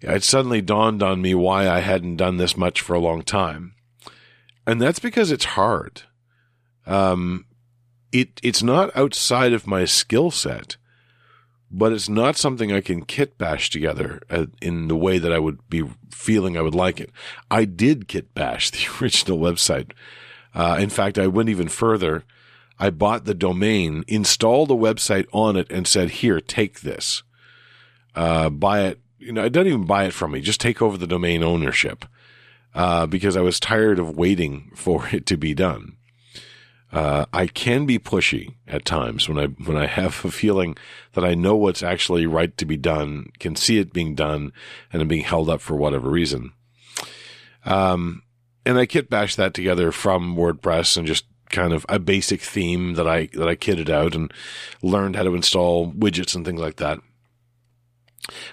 it 0.00 0.24
suddenly 0.24 0.60
dawned 0.60 1.04
on 1.04 1.22
me 1.22 1.36
why 1.36 1.68
I 1.68 1.78
hadn't 1.78 2.16
done 2.16 2.38
this 2.38 2.56
much 2.56 2.80
for 2.80 2.94
a 2.94 3.00
long 3.00 3.22
time 3.22 3.76
and 4.66 4.80
that's 4.80 4.98
because 4.98 5.30
it's 5.30 5.44
hard. 5.44 6.02
Um, 6.86 7.46
it 8.12 8.40
it's 8.42 8.62
not 8.62 8.94
outside 8.96 9.52
of 9.52 9.66
my 9.66 9.84
skill 9.84 10.30
set, 10.30 10.76
but 11.70 11.92
it's 11.92 12.08
not 12.08 12.36
something 12.36 12.72
I 12.72 12.80
can 12.80 13.04
kit 13.04 13.38
bash 13.38 13.70
together 13.70 14.20
uh, 14.30 14.46
in 14.60 14.88
the 14.88 14.96
way 14.96 15.18
that 15.18 15.32
I 15.32 15.38
would 15.38 15.68
be 15.68 15.84
feeling 16.10 16.56
I 16.56 16.62
would 16.62 16.74
like 16.74 17.00
it. 17.00 17.10
I 17.50 17.64
did 17.64 18.08
kit 18.08 18.34
bash 18.34 18.70
the 18.72 18.86
original 19.00 19.38
website. 19.38 19.92
Uh, 20.54 20.76
in 20.78 20.90
fact, 20.90 21.18
I 21.18 21.26
went 21.26 21.48
even 21.48 21.68
further. 21.68 22.24
I 22.78 22.90
bought 22.90 23.24
the 23.24 23.34
domain, 23.34 24.04
installed 24.08 24.70
a 24.70 24.74
website 24.74 25.26
on 25.32 25.56
it, 25.56 25.70
and 25.70 25.86
said, 25.86 26.10
"Here, 26.10 26.40
take 26.40 26.80
this. 26.80 27.22
Uh, 28.14 28.50
buy 28.50 28.82
it." 28.82 29.00
You 29.18 29.32
know, 29.32 29.44
I 29.44 29.48
don't 29.48 29.68
even 29.68 29.86
buy 29.86 30.04
it 30.04 30.12
from 30.12 30.32
me. 30.32 30.40
Just 30.40 30.60
take 30.60 30.82
over 30.82 30.98
the 30.98 31.06
domain 31.06 31.42
ownership 31.42 32.04
uh, 32.74 33.06
because 33.06 33.36
I 33.36 33.40
was 33.40 33.60
tired 33.60 33.98
of 33.98 34.16
waiting 34.16 34.70
for 34.74 35.08
it 35.12 35.26
to 35.26 35.36
be 35.36 35.54
done. 35.54 35.96
Uh, 36.92 37.24
I 37.32 37.46
can 37.46 37.86
be 37.86 37.98
pushy 37.98 38.54
at 38.68 38.84
times 38.84 39.26
when 39.26 39.38
I 39.38 39.46
when 39.46 39.78
I 39.78 39.86
have 39.86 40.22
a 40.26 40.30
feeling 40.30 40.76
that 41.14 41.24
I 41.24 41.34
know 41.34 41.56
what's 41.56 41.82
actually 41.82 42.26
right 42.26 42.54
to 42.58 42.66
be 42.66 42.76
done, 42.76 43.30
can 43.38 43.56
see 43.56 43.78
it 43.78 43.94
being 43.94 44.14
done, 44.14 44.52
and 44.92 45.00
I'm 45.00 45.08
being 45.08 45.24
held 45.24 45.48
up 45.48 45.62
for 45.62 45.74
whatever 45.74 46.10
reason. 46.10 46.52
Um, 47.64 48.24
and 48.66 48.78
I 48.78 48.84
kit 48.84 49.08
bash 49.08 49.36
that 49.36 49.54
together 49.54 49.90
from 49.90 50.36
WordPress 50.36 50.98
and 50.98 51.06
just 51.06 51.24
kind 51.48 51.72
of 51.72 51.86
a 51.88 51.98
basic 51.98 52.42
theme 52.42 52.94
that 52.94 53.08
I 53.08 53.26
that 53.34 53.48
I 53.48 53.56
kitted 53.56 53.88
out 53.88 54.14
and 54.14 54.32
learned 54.82 55.16
how 55.16 55.22
to 55.22 55.34
install 55.34 55.90
widgets 55.92 56.34
and 56.34 56.44
things 56.44 56.60
like 56.60 56.76
that. 56.76 56.98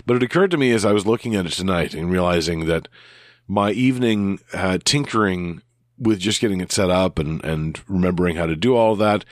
But 0.06 0.16
it 0.16 0.24
occurred 0.24 0.52
to 0.52 0.58
me 0.58 0.72
as 0.72 0.86
I 0.86 0.94
was 0.94 1.06
looking 1.06 1.36
at 1.36 1.46
it 1.46 1.52
tonight 1.52 1.94
and 1.94 2.10
realizing 2.10 2.66
that 2.68 2.88
my 3.50 3.72
evening 3.72 4.40
uh, 4.54 4.78
tinkering 4.86 5.64
with 5.98 6.20
just 6.20 6.40
getting 6.40 6.62
it 6.62 6.72
set 6.72 6.90
up 6.90 7.18
and, 7.18 7.44
and 7.44 7.82
remembering 7.90 8.36
how 8.36 8.46
to 8.46 8.56
do 8.56 8.76
all 8.76 8.94
of 8.94 9.00
that, 9.00 9.26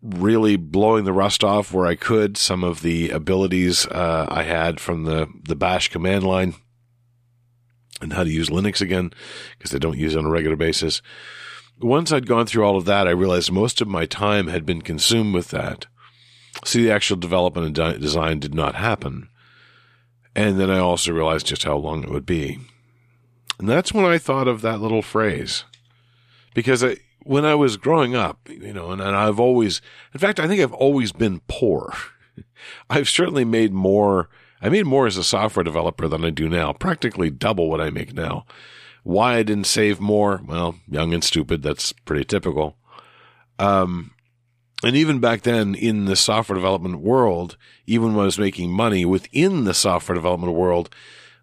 really 0.00 0.56
blowing 0.56 1.04
the 1.04 1.12
rust 1.12 1.42
off 1.42 1.72
where 1.72 1.84
I 1.84 1.96
could, 1.96 2.38
some 2.38 2.62
of 2.62 2.80
the 2.80 3.10
abilities 3.10 3.86
uh, 3.86 4.26
I 4.30 4.44
had 4.44 4.80
from 4.80 5.04
the, 5.04 5.26
the 5.42 5.56
bash 5.56 5.88
command 5.88 6.24
line 6.24 6.54
and 8.00 8.12
how 8.12 8.24
to 8.24 8.30
use 8.30 8.48
Linux 8.48 8.80
again, 8.80 9.12
because 9.58 9.74
I 9.74 9.78
don't 9.78 9.98
use 9.98 10.14
it 10.14 10.18
on 10.18 10.26
a 10.26 10.30
regular 10.30 10.56
basis. 10.56 11.02
Once 11.80 12.12
I'd 12.12 12.28
gone 12.28 12.46
through 12.46 12.64
all 12.64 12.76
of 12.76 12.84
that, 12.84 13.08
I 13.08 13.10
realized 13.10 13.50
most 13.50 13.80
of 13.80 13.88
my 13.88 14.06
time 14.06 14.46
had 14.46 14.64
been 14.64 14.80
consumed 14.80 15.34
with 15.34 15.48
that. 15.48 15.86
See, 16.64 16.84
the 16.84 16.92
actual 16.92 17.16
development 17.16 17.76
and 17.76 18.00
design 18.00 18.38
did 18.38 18.54
not 18.54 18.76
happen. 18.76 19.28
And 20.36 20.58
then 20.58 20.70
I 20.70 20.78
also 20.78 21.12
realized 21.12 21.46
just 21.46 21.64
how 21.64 21.76
long 21.76 22.04
it 22.04 22.10
would 22.10 22.26
be. 22.26 22.60
And 23.60 23.68
that's 23.68 23.92
when 23.92 24.06
I 24.06 24.16
thought 24.16 24.48
of 24.48 24.62
that 24.62 24.80
little 24.80 25.02
phrase. 25.02 25.64
Because 26.54 26.82
I, 26.82 26.96
when 27.24 27.44
I 27.44 27.54
was 27.54 27.76
growing 27.76 28.16
up, 28.16 28.48
you 28.48 28.72
know, 28.72 28.90
and, 28.90 29.02
and 29.02 29.14
I've 29.14 29.38
always, 29.38 29.82
in 30.14 30.18
fact, 30.18 30.40
I 30.40 30.48
think 30.48 30.62
I've 30.62 30.72
always 30.72 31.12
been 31.12 31.42
poor. 31.46 31.92
I've 32.90 33.06
certainly 33.06 33.44
made 33.44 33.74
more, 33.74 34.30
I 34.62 34.70
made 34.70 34.86
more 34.86 35.06
as 35.06 35.18
a 35.18 35.22
software 35.22 35.62
developer 35.62 36.08
than 36.08 36.24
I 36.24 36.30
do 36.30 36.48
now, 36.48 36.72
practically 36.72 37.28
double 37.28 37.68
what 37.68 37.82
I 37.82 37.90
make 37.90 38.14
now. 38.14 38.46
Why 39.02 39.36
I 39.36 39.42
didn't 39.42 39.66
save 39.66 40.00
more? 40.00 40.40
Well, 40.42 40.76
young 40.88 41.12
and 41.12 41.22
stupid. 41.22 41.62
That's 41.62 41.92
pretty 41.92 42.24
typical. 42.24 42.78
Um, 43.58 44.12
and 44.82 44.96
even 44.96 45.20
back 45.20 45.42
then 45.42 45.74
in 45.74 46.06
the 46.06 46.16
software 46.16 46.56
development 46.56 47.00
world, 47.00 47.58
even 47.84 48.14
when 48.14 48.22
I 48.22 48.24
was 48.24 48.38
making 48.38 48.70
money 48.70 49.04
within 49.04 49.64
the 49.64 49.74
software 49.74 50.16
development 50.16 50.54
world, 50.54 50.88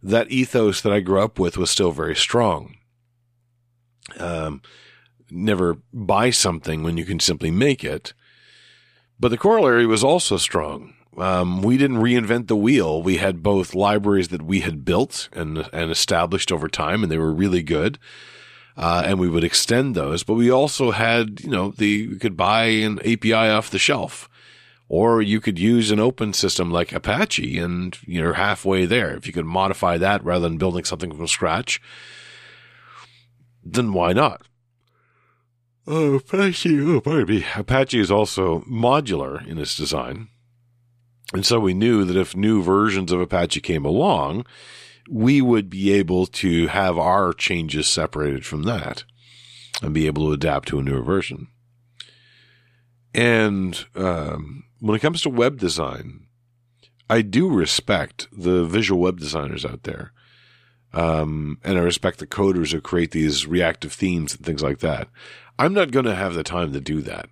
that 0.04 0.30
ethos 0.32 0.82
that 0.82 0.94
I 0.94 1.00
grew 1.00 1.22
up 1.22 1.40
with 1.40 1.58
was 1.58 1.72
still 1.72 1.92
very 1.92 2.16
strong. 2.16 2.78
Um, 4.20 4.62
never 5.30 5.78
buy 5.94 6.30
something 6.30 6.84
when 6.84 6.98
you 6.98 7.06
can 7.06 7.20
simply 7.20 7.52
make 7.52 7.84
it. 7.84 8.14
But 9.20 9.30
the 9.30 9.38
corollary 9.38 9.86
was 9.86 10.04
also 10.04 10.38
strong. 10.38 10.94
Um, 11.18 11.64
we 11.64 11.78
didn't 11.78 11.98
reinvent 11.98 12.48
the 12.48 12.56
wheel. 12.56 13.02
We 13.02 13.18
had 13.18 13.42
both 13.42 13.74
libraries 13.74 14.28
that 14.28 14.44
we 14.44 14.60
had 14.60 14.86
built 14.86 15.30
and 15.34 15.68
and 15.74 15.90
established 15.90 16.52
over 16.52 16.68
time, 16.68 17.02
and 17.02 17.12
they 17.12 17.18
were 17.18 17.34
really 17.34 17.64
good. 17.64 17.98
Uh, 18.78 19.02
and 19.04 19.20
we 19.20 19.28
would 19.28 19.44
extend 19.44 19.96
those, 19.96 20.22
but 20.22 20.36
we 20.36 20.52
also 20.52 20.92
had, 20.92 21.42
you 21.42 21.50
know, 21.50 21.72
the 21.72 21.88
you 21.88 22.16
could 22.18 22.38
buy 22.38 22.66
an 22.66 23.00
API 23.00 23.34
off 23.34 23.72
the 23.72 23.80
shelf, 23.80 24.30
or 24.90 25.22
you 25.22 25.42
could 25.42 25.60
use 25.60 25.92
an 25.92 26.00
open 26.00 26.34
system 26.34 26.72
like 26.72 26.94
Apache, 26.94 27.58
and 27.58 27.98
you're 28.06 28.34
halfway 28.34 28.86
there. 28.86 29.16
If 29.16 29.28
you 29.28 29.34
could 29.34 29.46
modify 29.46 29.98
that 29.98 30.24
rather 30.24 30.48
than 30.48 30.58
building 30.58 30.86
something 30.86 31.12
from 31.12 31.28
scratch, 31.28 31.82
then 33.64 33.94
why 33.94 34.14
not? 34.14 34.48
Oh, 35.86 36.16
Apache, 36.16 36.80
oh, 36.82 37.02
pardon 37.02 37.28
me. 37.28 37.46
Apache 37.56 38.00
is 38.00 38.12
also 38.12 38.60
modular 38.62 39.46
in 39.46 39.58
its 39.58 39.76
design. 39.76 40.30
And 41.34 41.46
so 41.46 41.60
we 41.60 41.74
knew 41.74 42.06
that 42.06 42.18
if 42.18 42.36
new 42.36 42.64
versions 42.64 43.12
of 43.12 43.20
Apache 43.20 43.62
came 43.62 43.86
along, 43.86 44.46
we 45.10 45.42
would 45.42 45.70
be 45.70 45.92
able 45.92 46.26
to 46.26 46.68
have 46.68 46.98
our 46.98 47.34
changes 47.34 47.88
separated 47.88 48.46
from 48.46 48.64
that 48.64 49.04
and 49.82 49.94
be 49.94 50.08
able 50.08 50.28
to 50.28 50.34
adapt 50.34 50.68
to 50.70 50.80
a 50.80 50.84
newer 50.84 51.02
version. 51.02 51.48
And 53.18 53.84
um, 53.96 54.66
when 54.80 54.96
it 54.96 55.00
comes 55.00 55.24
to 55.24 55.30
web 55.30 55.58
design, 55.58 56.28
I 57.10 57.24
do 57.24 57.50
respect 57.50 58.28
the 58.32 58.64
visual 58.64 59.02
web 59.02 59.20
designers 59.20 59.66
out 59.66 59.84
there. 59.84 60.14
Um, 60.94 61.58
and 61.64 61.78
I 61.78 61.82
respect 61.82 62.20
the 62.20 62.28
coders 62.28 62.72
who 62.72 62.80
create 62.80 63.12
these 63.12 63.48
reactive 63.48 63.92
themes 63.92 64.36
and 64.36 64.46
things 64.46 64.62
like 64.62 64.80
that. 64.80 65.10
I'm 65.58 65.74
not 65.74 65.92
going 65.92 66.06
to 66.06 66.16
have 66.16 66.36
the 66.36 66.44
time 66.44 66.72
to 66.74 66.80
do 66.80 67.02
that. 67.02 67.28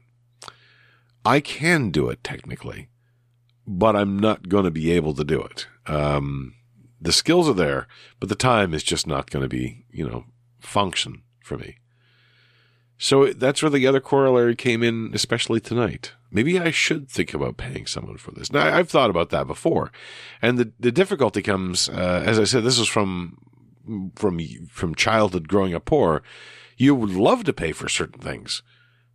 I 1.24 1.40
can 1.40 1.92
do 1.92 2.10
it 2.10 2.24
technically, 2.24 2.90
but 3.68 3.96
I'm 3.96 4.18
not 4.18 4.50
going 4.50 4.66
to 4.66 4.72
be 4.72 4.92
able 4.92 5.14
to 5.14 5.24
do 5.24 5.42
it. 5.42 5.68
Um, 5.86 6.56
the 7.00 7.12
skills 7.12 7.48
are 7.48 7.54
there, 7.54 7.88
but 8.20 8.30
the 8.30 8.36
time 8.36 8.74
is 8.74 8.84
just 8.84 9.06
not 9.06 9.30
going 9.30 9.44
to 9.44 9.50
be, 9.50 9.86
you 9.92 10.08
know, 10.08 10.26
function 10.60 11.22
for 11.44 11.58
me. 11.58 11.78
So 12.98 13.34
that's 13.34 13.62
where 13.62 13.70
the 13.70 13.88
other 13.88 14.00
corollary 14.00 14.56
came 14.56 14.82
in, 14.82 15.12
especially 15.14 15.60
tonight. 15.60 16.14
Maybe 16.32 16.60
I 16.60 16.72
should 16.72 17.10
think 17.10 17.34
about 17.34 17.58
paying 17.58 17.86
someone 17.86 18.18
for 18.18 18.32
this. 18.32 18.52
Now, 18.52 18.74
I've 18.74 18.90
thought 18.90 19.10
about 19.10 19.30
that 19.32 19.48
before. 19.48 19.92
And 20.42 20.58
the, 20.58 20.72
the 20.80 20.92
difficulty 20.92 21.42
comes, 21.42 21.90
uh, 21.90 22.24
as 22.26 22.40
I 22.40 22.46
said, 22.46 22.64
this 22.64 22.80
is 22.80 22.88
from, 22.88 23.38
from, 24.16 24.40
from 24.70 24.96
childhood 24.96 25.48
growing 25.48 25.74
up 25.74 25.86
poor 25.86 26.24
you 26.78 26.96
would 26.96 27.12
love 27.12 27.44
to 27.46 27.54
pay 27.54 27.72
for 27.72 27.88
certain 27.88 28.22
things, 28.22 28.62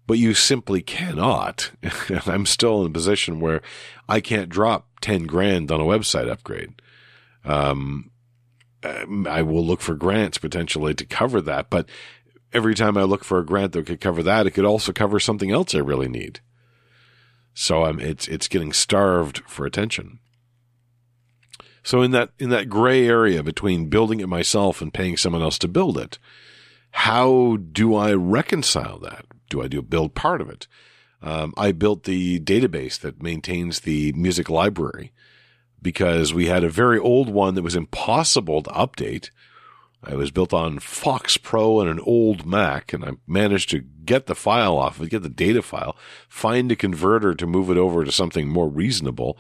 but 0.06 0.18
you 0.18 0.34
simply 0.34 0.82
cannot. 0.82 1.72
I'm 2.26 2.46
still 2.46 2.80
in 2.82 2.88
a 2.88 2.94
position 2.94 3.40
where 3.40 3.62
I 4.08 4.20
can't 4.20 4.48
drop 4.48 4.88
10 5.00 5.24
grand 5.24 5.70
on 5.70 5.80
a 5.80 5.84
website 5.84 6.30
upgrade. 6.30 6.80
Um, 7.44 8.10
um, 8.82 9.26
I 9.26 9.42
will 9.42 9.64
look 9.64 9.82
for 9.82 9.94
grants 9.94 10.38
potentially 10.38 10.94
to 10.94 11.04
cover 11.04 11.40
that, 11.42 11.68
but 11.68 11.88
every 12.52 12.74
time 12.74 12.96
I 12.96 13.02
look 13.04 13.24
for 13.24 13.38
a 13.38 13.46
grant 13.46 13.72
that 13.72 13.86
could 13.86 14.00
cover 14.00 14.22
that, 14.22 14.46
it 14.46 14.52
could 14.52 14.64
also 14.64 14.92
cover 14.92 15.20
something 15.20 15.50
else 15.50 15.74
I 15.74 15.78
really 15.78 16.08
need. 16.08 16.40
So 17.54 17.84
I'm, 17.84 17.98
it's, 18.00 18.28
it's 18.28 18.48
getting 18.48 18.72
starved 18.72 19.42
for 19.46 19.66
attention. 19.66 20.18
So 21.82 22.02
in 22.02 22.10
that, 22.10 22.30
in 22.38 22.50
that 22.50 22.68
gray 22.68 23.06
area 23.06 23.42
between 23.42 23.88
building 23.88 24.20
it 24.20 24.28
myself 24.28 24.82
and 24.82 24.92
paying 24.92 25.16
someone 25.16 25.42
else 25.42 25.58
to 25.58 25.68
build 25.68 25.98
it, 25.98 26.18
how 26.92 27.56
do 27.56 27.94
I 27.94 28.12
reconcile 28.12 28.98
that? 29.00 29.24
Do 29.48 29.62
I 29.62 29.68
do 29.68 29.82
build 29.82 30.14
part 30.14 30.40
of 30.40 30.50
it? 30.50 30.66
Um, 31.22 31.52
I 31.56 31.72
built 31.72 32.04
the 32.04 32.40
database 32.40 32.98
that 33.00 33.22
maintains 33.22 33.80
the 33.80 34.12
music 34.12 34.48
library 34.48 35.12
because 35.82 36.32
we 36.32 36.46
had 36.46 36.64
a 36.64 36.70
very 36.70 36.98
old 36.98 37.28
one 37.28 37.54
that 37.54 37.62
was 37.62 37.76
impossible 37.76 38.62
to 38.62 38.70
update. 38.70 39.30
It 40.08 40.16
was 40.16 40.30
built 40.30 40.54
on 40.54 40.78
FoxPro 40.78 41.82
and 41.82 41.90
an 41.90 42.00
old 42.00 42.46
Mac, 42.46 42.94
and 42.94 43.04
I 43.04 43.10
managed 43.26 43.68
to 43.70 43.80
get 43.80 44.26
the 44.26 44.34
file 44.34 44.78
off 44.78 44.98
of 44.98 45.06
it, 45.06 45.10
get 45.10 45.22
the 45.22 45.28
data 45.28 45.60
file, 45.60 45.94
find 46.26 46.72
a 46.72 46.76
converter 46.76 47.34
to 47.34 47.46
move 47.46 47.70
it 47.70 47.76
over 47.76 48.04
to 48.04 48.12
something 48.12 48.48
more 48.48 48.68
reasonable, 48.68 49.36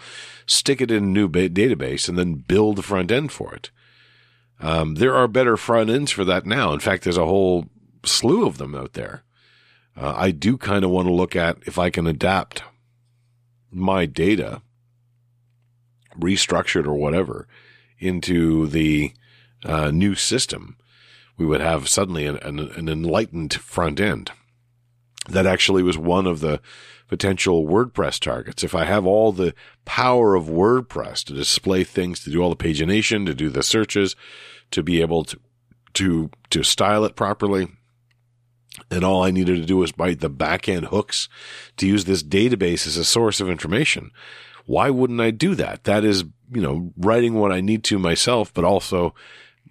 stick 0.46 0.82
it 0.82 0.90
in 0.90 1.04
a 1.04 1.06
new 1.06 1.28
ba- 1.28 1.48
database, 1.48 2.10
and 2.10 2.18
then 2.18 2.34
build 2.34 2.76
the 2.76 2.82
front 2.82 3.10
end 3.10 3.32
for 3.32 3.54
it. 3.54 3.70
Um, 4.60 4.96
there 4.96 5.14
are 5.14 5.26
better 5.26 5.56
front 5.56 5.88
ends 5.88 6.10
for 6.10 6.24
that 6.26 6.44
now. 6.44 6.74
In 6.74 6.80
fact, 6.80 7.04
there's 7.04 7.16
a 7.16 7.24
whole 7.24 7.66
slew 8.04 8.46
of 8.46 8.58
them 8.58 8.74
out 8.74 8.92
there. 8.92 9.22
Uh, 9.96 10.12
I 10.14 10.30
do 10.30 10.58
kind 10.58 10.84
of 10.84 10.90
want 10.90 11.08
to 11.08 11.14
look 11.14 11.34
at 11.34 11.56
if 11.66 11.78
I 11.78 11.88
can 11.88 12.06
adapt 12.06 12.62
my 13.70 14.04
data, 14.04 14.60
restructured 16.18 16.86
or 16.86 16.94
whatever, 16.94 17.48
into 17.98 18.66
the 18.66 19.12
uh, 19.64 19.90
new 19.90 20.14
system. 20.14 20.76
We 21.36 21.46
would 21.46 21.60
have 21.60 21.88
suddenly 21.88 22.26
an, 22.26 22.36
an, 22.38 22.58
an 22.58 22.88
enlightened 22.88 23.54
front 23.54 24.00
end. 24.00 24.30
That 25.28 25.46
actually 25.46 25.82
was 25.82 25.98
one 25.98 26.26
of 26.26 26.40
the 26.40 26.60
potential 27.08 27.66
WordPress 27.66 28.20
targets. 28.20 28.62
If 28.62 28.74
I 28.74 28.84
have 28.84 29.06
all 29.06 29.32
the 29.32 29.54
power 29.84 30.34
of 30.34 30.44
WordPress 30.44 31.24
to 31.24 31.34
display 31.34 31.82
things, 31.82 32.20
to 32.20 32.30
do 32.30 32.40
all 32.40 32.50
the 32.50 32.56
pagination, 32.56 33.26
to 33.26 33.34
do 33.34 33.50
the 33.50 33.62
searches, 33.62 34.16
to 34.70 34.82
be 34.82 35.00
able 35.00 35.24
to, 35.24 35.38
to, 35.94 36.30
to 36.50 36.62
style 36.62 37.04
it 37.04 37.16
properly. 37.16 37.68
And 38.90 39.02
all 39.02 39.24
I 39.24 39.30
needed 39.30 39.56
to 39.56 39.66
do 39.66 39.78
was 39.78 39.92
bite 39.92 40.20
the 40.20 40.28
back 40.28 40.68
end 40.68 40.86
hooks 40.86 41.28
to 41.78 41.86
use 41.86 42.04
this 42.04 42.22
database 42.22 42.86
as 42.86 42.96
a 42.96 43.04
source 43.04 43.40
of 43.40 43.50
information. 43.50 44.10
Why 44.66 44.90
wouldn't 44.90 45.20
I 45.20 45.32
do 45.32 45.54
that? 45.56 45.84
That 45.84 46.04
is, 46.04 46.24
you 46.52 46.62
know, 46.62 46.92
writing 46.96 47.34
what 47.34 47.50
I 47.50 47.60
need 47.60 47.82
to 47.84 47.98
myself, 47.98 48.54
but 48.54 48.64
also 48.64 49.14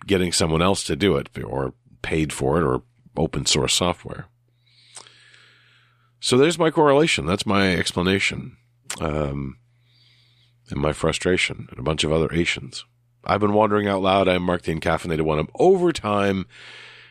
getting 0.06 0.32
someone 0.32 0.62
else 0.62 0.84
to 0.86 0.96
do 0.96 1.16
it 1.18 1.30
or 1.44 1.74
paid 2.02 2.32
for 2.34 2.58
it 2.58 2.64
or 2.64 2.84
open 3.18 3.46
source 3.46 3.74
software. 3.74 4.28
So 6.20 6.38
there's 6.38 6.60
my 6.60 6.72
correlation. 6.72 7.26
That's 7.26 7.46
my 7.46 7.76
explanation. 7.76 8.58
Um, 9.00 9.58
and 10.70 10.80
my 10.80 10.94
frustration 10.94 11.68
and 11.70 11.80
a 11.80 11.84
bunch 11.84 12.04
of 12.04 12.12
other 12.12 12.32
Asians. 12.34 12.86
I've 13.24 13.40
been 13.40 13.54
wandering 13.54 13.88
out 13.88 14.02
loud. 14.02 14.28
I'm 14.28 14.44
Mark 14.44 14.64
the 14.64 14.74
Encaffeinated 14.74 15.22
One. 15.22 15.40
I'm 15.40 15.50
over 15.56 15.92
time, 15.92 16.46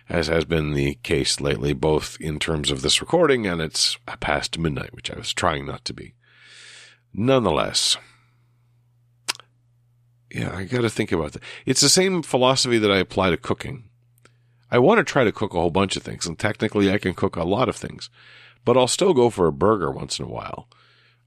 as 0.08 0.28
has 0.28 0.44
been 0.44 0.72
the 0.72 0.94
case 0.96 1.40
lately, 1.40 1.72
both 1.72 2.16
in 2.20 2.38
terms 2.38 2.70
of 2.70 2.82
this 2.82 3.00
recording 3.00 3.46
and 3.46 3.60
it's 3.60 3.98
past 4.20 4.58
midnight, 4.58 4.94
which 4.94 5.10
I 5.10 5.18
was 5.18 5.32
trying 5.32 5.66
not 5.66 5.84
to 5.86 5.92
be. 5.92 6.14
Nonetheless, 7.12 7.96
yeah, 10.30 10.54
I 10.54 10.64
got 10.64 10.82
to 10.82 10.90
think 10.90 11.12
about 11.12 11.32
that. 11.32 11.42
It's 11.66 11.80
the 11.80 11.88
same 11.88 12.22
philosophy 12.22 12.78
that 12.78 12.90
I 12.90 12.98
apply 12.98 13.30
to 13.30 13.36
cooking. 13.36 13.84
I 14.70 14.78
want 14.78 14.98
to 14.98 15.04
try 15.04 15.24
to 15.24 15.32
cook 15.32 15.54
a 15.54 15.60
whole 15.60 15.70
bunch 15.70 15.96
of 15.96 16.02
things, 16.02 16.26
and 16.26 16.38
technically 16.38 16.92
I 16.92 16.98
can 16.98 17.14
cook 17.14 17.36
a 17.36 17.44
lot 17.44 17.68
of 17.68 17.76
things 17.76 18.10
but 18.68 18.76
I'll 18.76 18.86
still 18.86 19.14
go 19.14 19.30
for 19.30 19.46
a 19.46 19.52
burger 19.52 19.90
once 19.90 20.18
in 20.18 20.26
a 20.26 20.28
while. 20.28 20.68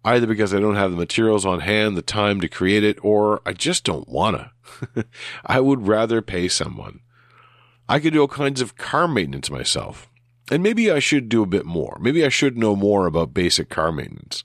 Either 0.05 0.27
because 0.27 0.53
I 0.53 0.59
don't 0.59 0.75
have 0.75 0.91
the 0.91 0.97
materials 0.97 1.43
on 1.43 1.61
hand, 1.61 1.97
the 1.97 2.03
time 2.03 2.39
to 2.39 2.47
create 2.47 2.83
it, 2.83 3.03
or 3.03 3.41
I 3.43 3.53
just 3.53 3.83
don't 3.83 4.07
wanna. 4.07 4.51
I 5.45 5.59
would 5.59 5.87
rather 5.87 6.21
pay 6.21 6.47
someone. 6.47 6.99
I 7.89 7.99
could 7.99 8.13
do 8.13 8.21
all 8.21 8.27
kinds 8.27 8.61
of 8.61 8.77
car 8.77 9.07
maintenance 9.07 9.49
myself. 9.49 10.07
And 10.51 10.61
maybe 10.61 10.91
I 10.91 10.99
should 10.99 11.29
do 11.29 11.41
a 11.41 11.47
bit 11.47 11.65
more. 11.65 11.97
Maybe 11.99 12.23
I 12.23 12.29
should 12.29 12.59
know 12.59 12.75
more 12.75 13.07
about 13.07 13.33
basic 13.33 13.69
car 13.69 13.91
maintenance. 13.91 14.43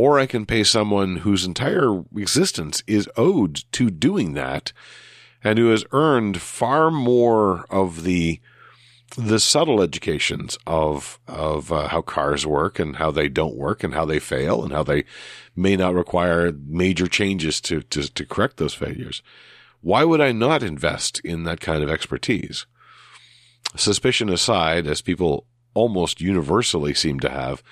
Or 0.00 0.18
I 0.18 0.24
can 0.24 0.46
pay 0.46 0.64
someone 0.64 1.16
whose 1.16 1.44
entire 1.44 2.02
existence 2.16 2.82
is 2.86 3.06
owed 3.18 3.64
to 3.72 3.90
doing 3.90 4.32
that 4.32 4.72
and 5.44 5.58
who 5.58 5.68
has 5.68 5.84
earned 5.92 6.40
far 6.40 6.90
more 6.90 7.66
of 7.68 8.02
the 8.02 8.40
the 9.18 9.38
subtle 9.38 9.82
educations 9.82 10.56
of 10.66 11.20
of 11.28 11.70
uh, 11.70 11.88
how 11.88 12.00
cars 12.00 12.46
work 12.46 12.78
and 12.78 12.96
how 12.96 13.10
they 13.10 13.28
don't 13.28 13.58
work 13.58 13.84
and 13.84 13.92
how 13.92 14.06
they 14.06 14.18
fail 14.18 14.64
and 14.64 14.72
how 14.72 14.82
they 14.82 15.04
may 15.54 15.76
not 15.76 15.92
require 15.92 16.50
major 16.66 17.06
changes 17.06 17.60
to 17.60 17.82
to, 17.82 18.04
to 18.04 18.24
correct 18.24 18.56
those 18.56 18.72
failures. 18.72 19.22
Why 19.82 20.04
would 20.04 20.22
I 20.22 20.32
not 20.32 20.62
invest 20.62 21.20
in 21.24 21.44
that 21.44 21.60
kind 21.60 21.82
of 21.82 21.90
expertise? 21.90 22.64
Suspicion 23.76 24.30
aside, 24.30 24.86
as 24.86 25.02
people 25.02 25.44
almost 25.74 26.22
universally 26.22 26.94
seem 26.94 27.20
to 27.20 27.28
have 27.28 27.62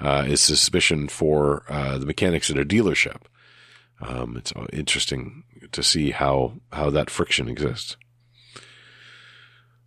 uh, 0.00 0.24
is 0.26 0.40
suspicion 0.40 1.08
for 1.08 1.64
uh, 1.68 1.98
the 1.98 2.06
mechanics 2.06 2.50
at 2.50 2.58
a 2.58 2.64
dealership. 2.64 3.22
Um, 4.00 4.36
it's 4.36 4.52
interesting 4.72 5.44
to 5.72 5.82
see 5.82 6.10
how 6.10 6.54
how 6.72 6.90
that 6.90 7.10
friction 7.10 7.48
exists. 7.48 7.96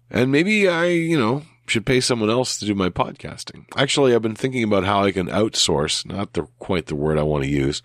And 0.10 0.32
maybe 0.32 0.68
I, 0.68 0.86
you 0.88 1.20
know, 1.20 1.44
should 1.68 1.86
pay 1.86 2.00
someone 2.00 2.30
else 2.30 2.58
to 2.60 2.66
do 2.66 2.74
my 2.74 2.90
podcasting. 2.90 3.66
Actually, 3.76 4.16
I've 4.16 4.22
been 4.22 4.36
thinking 4.36 4.64
about 4.64 4.86
how 4.86 5.04
I 5.04 5.12
can 5.12 5.28
outsource, 5.28 6.06
not 6.06 6.34
the 6.34 6.48
quite 6.60 6.86
the 6.86 6.96
word 6.96 7.18
I 7.18 7.24
want 7.24 7.44
to 7.44 7.50
use. 7.50 7.82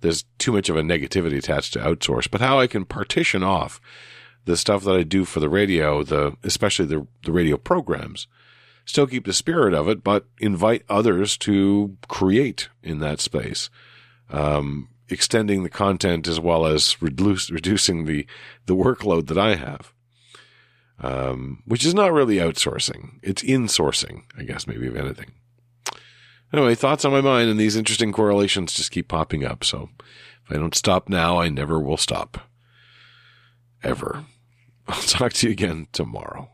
There's 0.00 0.24
too 0.38 0.52
much 0.52 0.68
of 0.68 0.76
a 0.76 0.82
negativity 0.82 1.38
attached 1.38 1.72
to 1.72 1.80
outsource, 1.80 2.30
but 2.30 2.40
how 2.40 2.60
I 2.60 2.66
can 2.66 2.84
partition 2.84 3.42
off 3.42 3.80
the 4.44 4.56
stuff 4.56 4.84
that 4.84 4.94
I 4.94 5.02
do 5.02 5.24
for 5.24 5.40
the 5.40 5.48
radio, 5.48 6.02
the 6.02 6.36
especially 6.44 6.86
the 6.86 7.06
the 7.24 7.32
radio 7.32 7.56
programs. 7.56 8.26
Still 8.84 9.06
keep 9.06 9.24
the 9.24 9.32
spirit 9.32 9.74
of 9.74 9.88
it, 9.88 10.04
but 10.04 10.26
invite 10.38 10.84
others 10.88 11.36
to 11.38 11.96
create 12.08 12.68
in 12.82 12.98
that 13.00 13.20
space. 13.20 13.70
Um, 14.30 14.88
extending 15.08 15.62
the 15.62 15.70
content 15.70 16.26
as 16.26 16.40
well 16.40 16.66
as 16.66 17.00
reduce, 17.00 17.50
reducing 17.50 18.04
the, 18.04 18.26
the 18.66 18.76
workload 18.76 19.26
that 19.28 19.38
I 19.38 19.54
have. 19.54 19.92
Um, 21.00 21.62
which 21.66 21.84
is 21.84 21.94
not 21.94 22.12
really 22.12 22.36
outsourcing. 22.36 23.18
It's 23.22 23.42
insourcing, 23.42 24.22
I 24.38 24.44
guess, 24.44 24.66
maybe 24.66 24.86
if 24.86 24.94
anything. 24.94 25.32
Anyway, 26.52 26.76
thoughts 26.76 27.04
on 27.04 27.10
my 27.10 27.20
mind 27.20 27.50
and 27.50 27.58
these 27.58 27.74
interesting 27.74 28.12
correlations 28.12 28.74
just 28.74 28.92
keep 28.92 29.08
popping 29.08 29.44
up. 29.44 29.64
So 29.64 29.90
if 30.44 30.52
I 30.52 30.54
don't 30.54 30.74
stop 30.74 31.08
now, 31.08 31.40
I 31.40 31.48
never 31.48 31.80
will 31.80 31.96
stop. 31.96 32.48
Ever. 33.82 34.24
I'll 34.88 35.02
talk 35.02 35.32
to 35.34 35.48
you 35.48 35.52
again 35.52 35.88
tomorrow. 35.92 36.53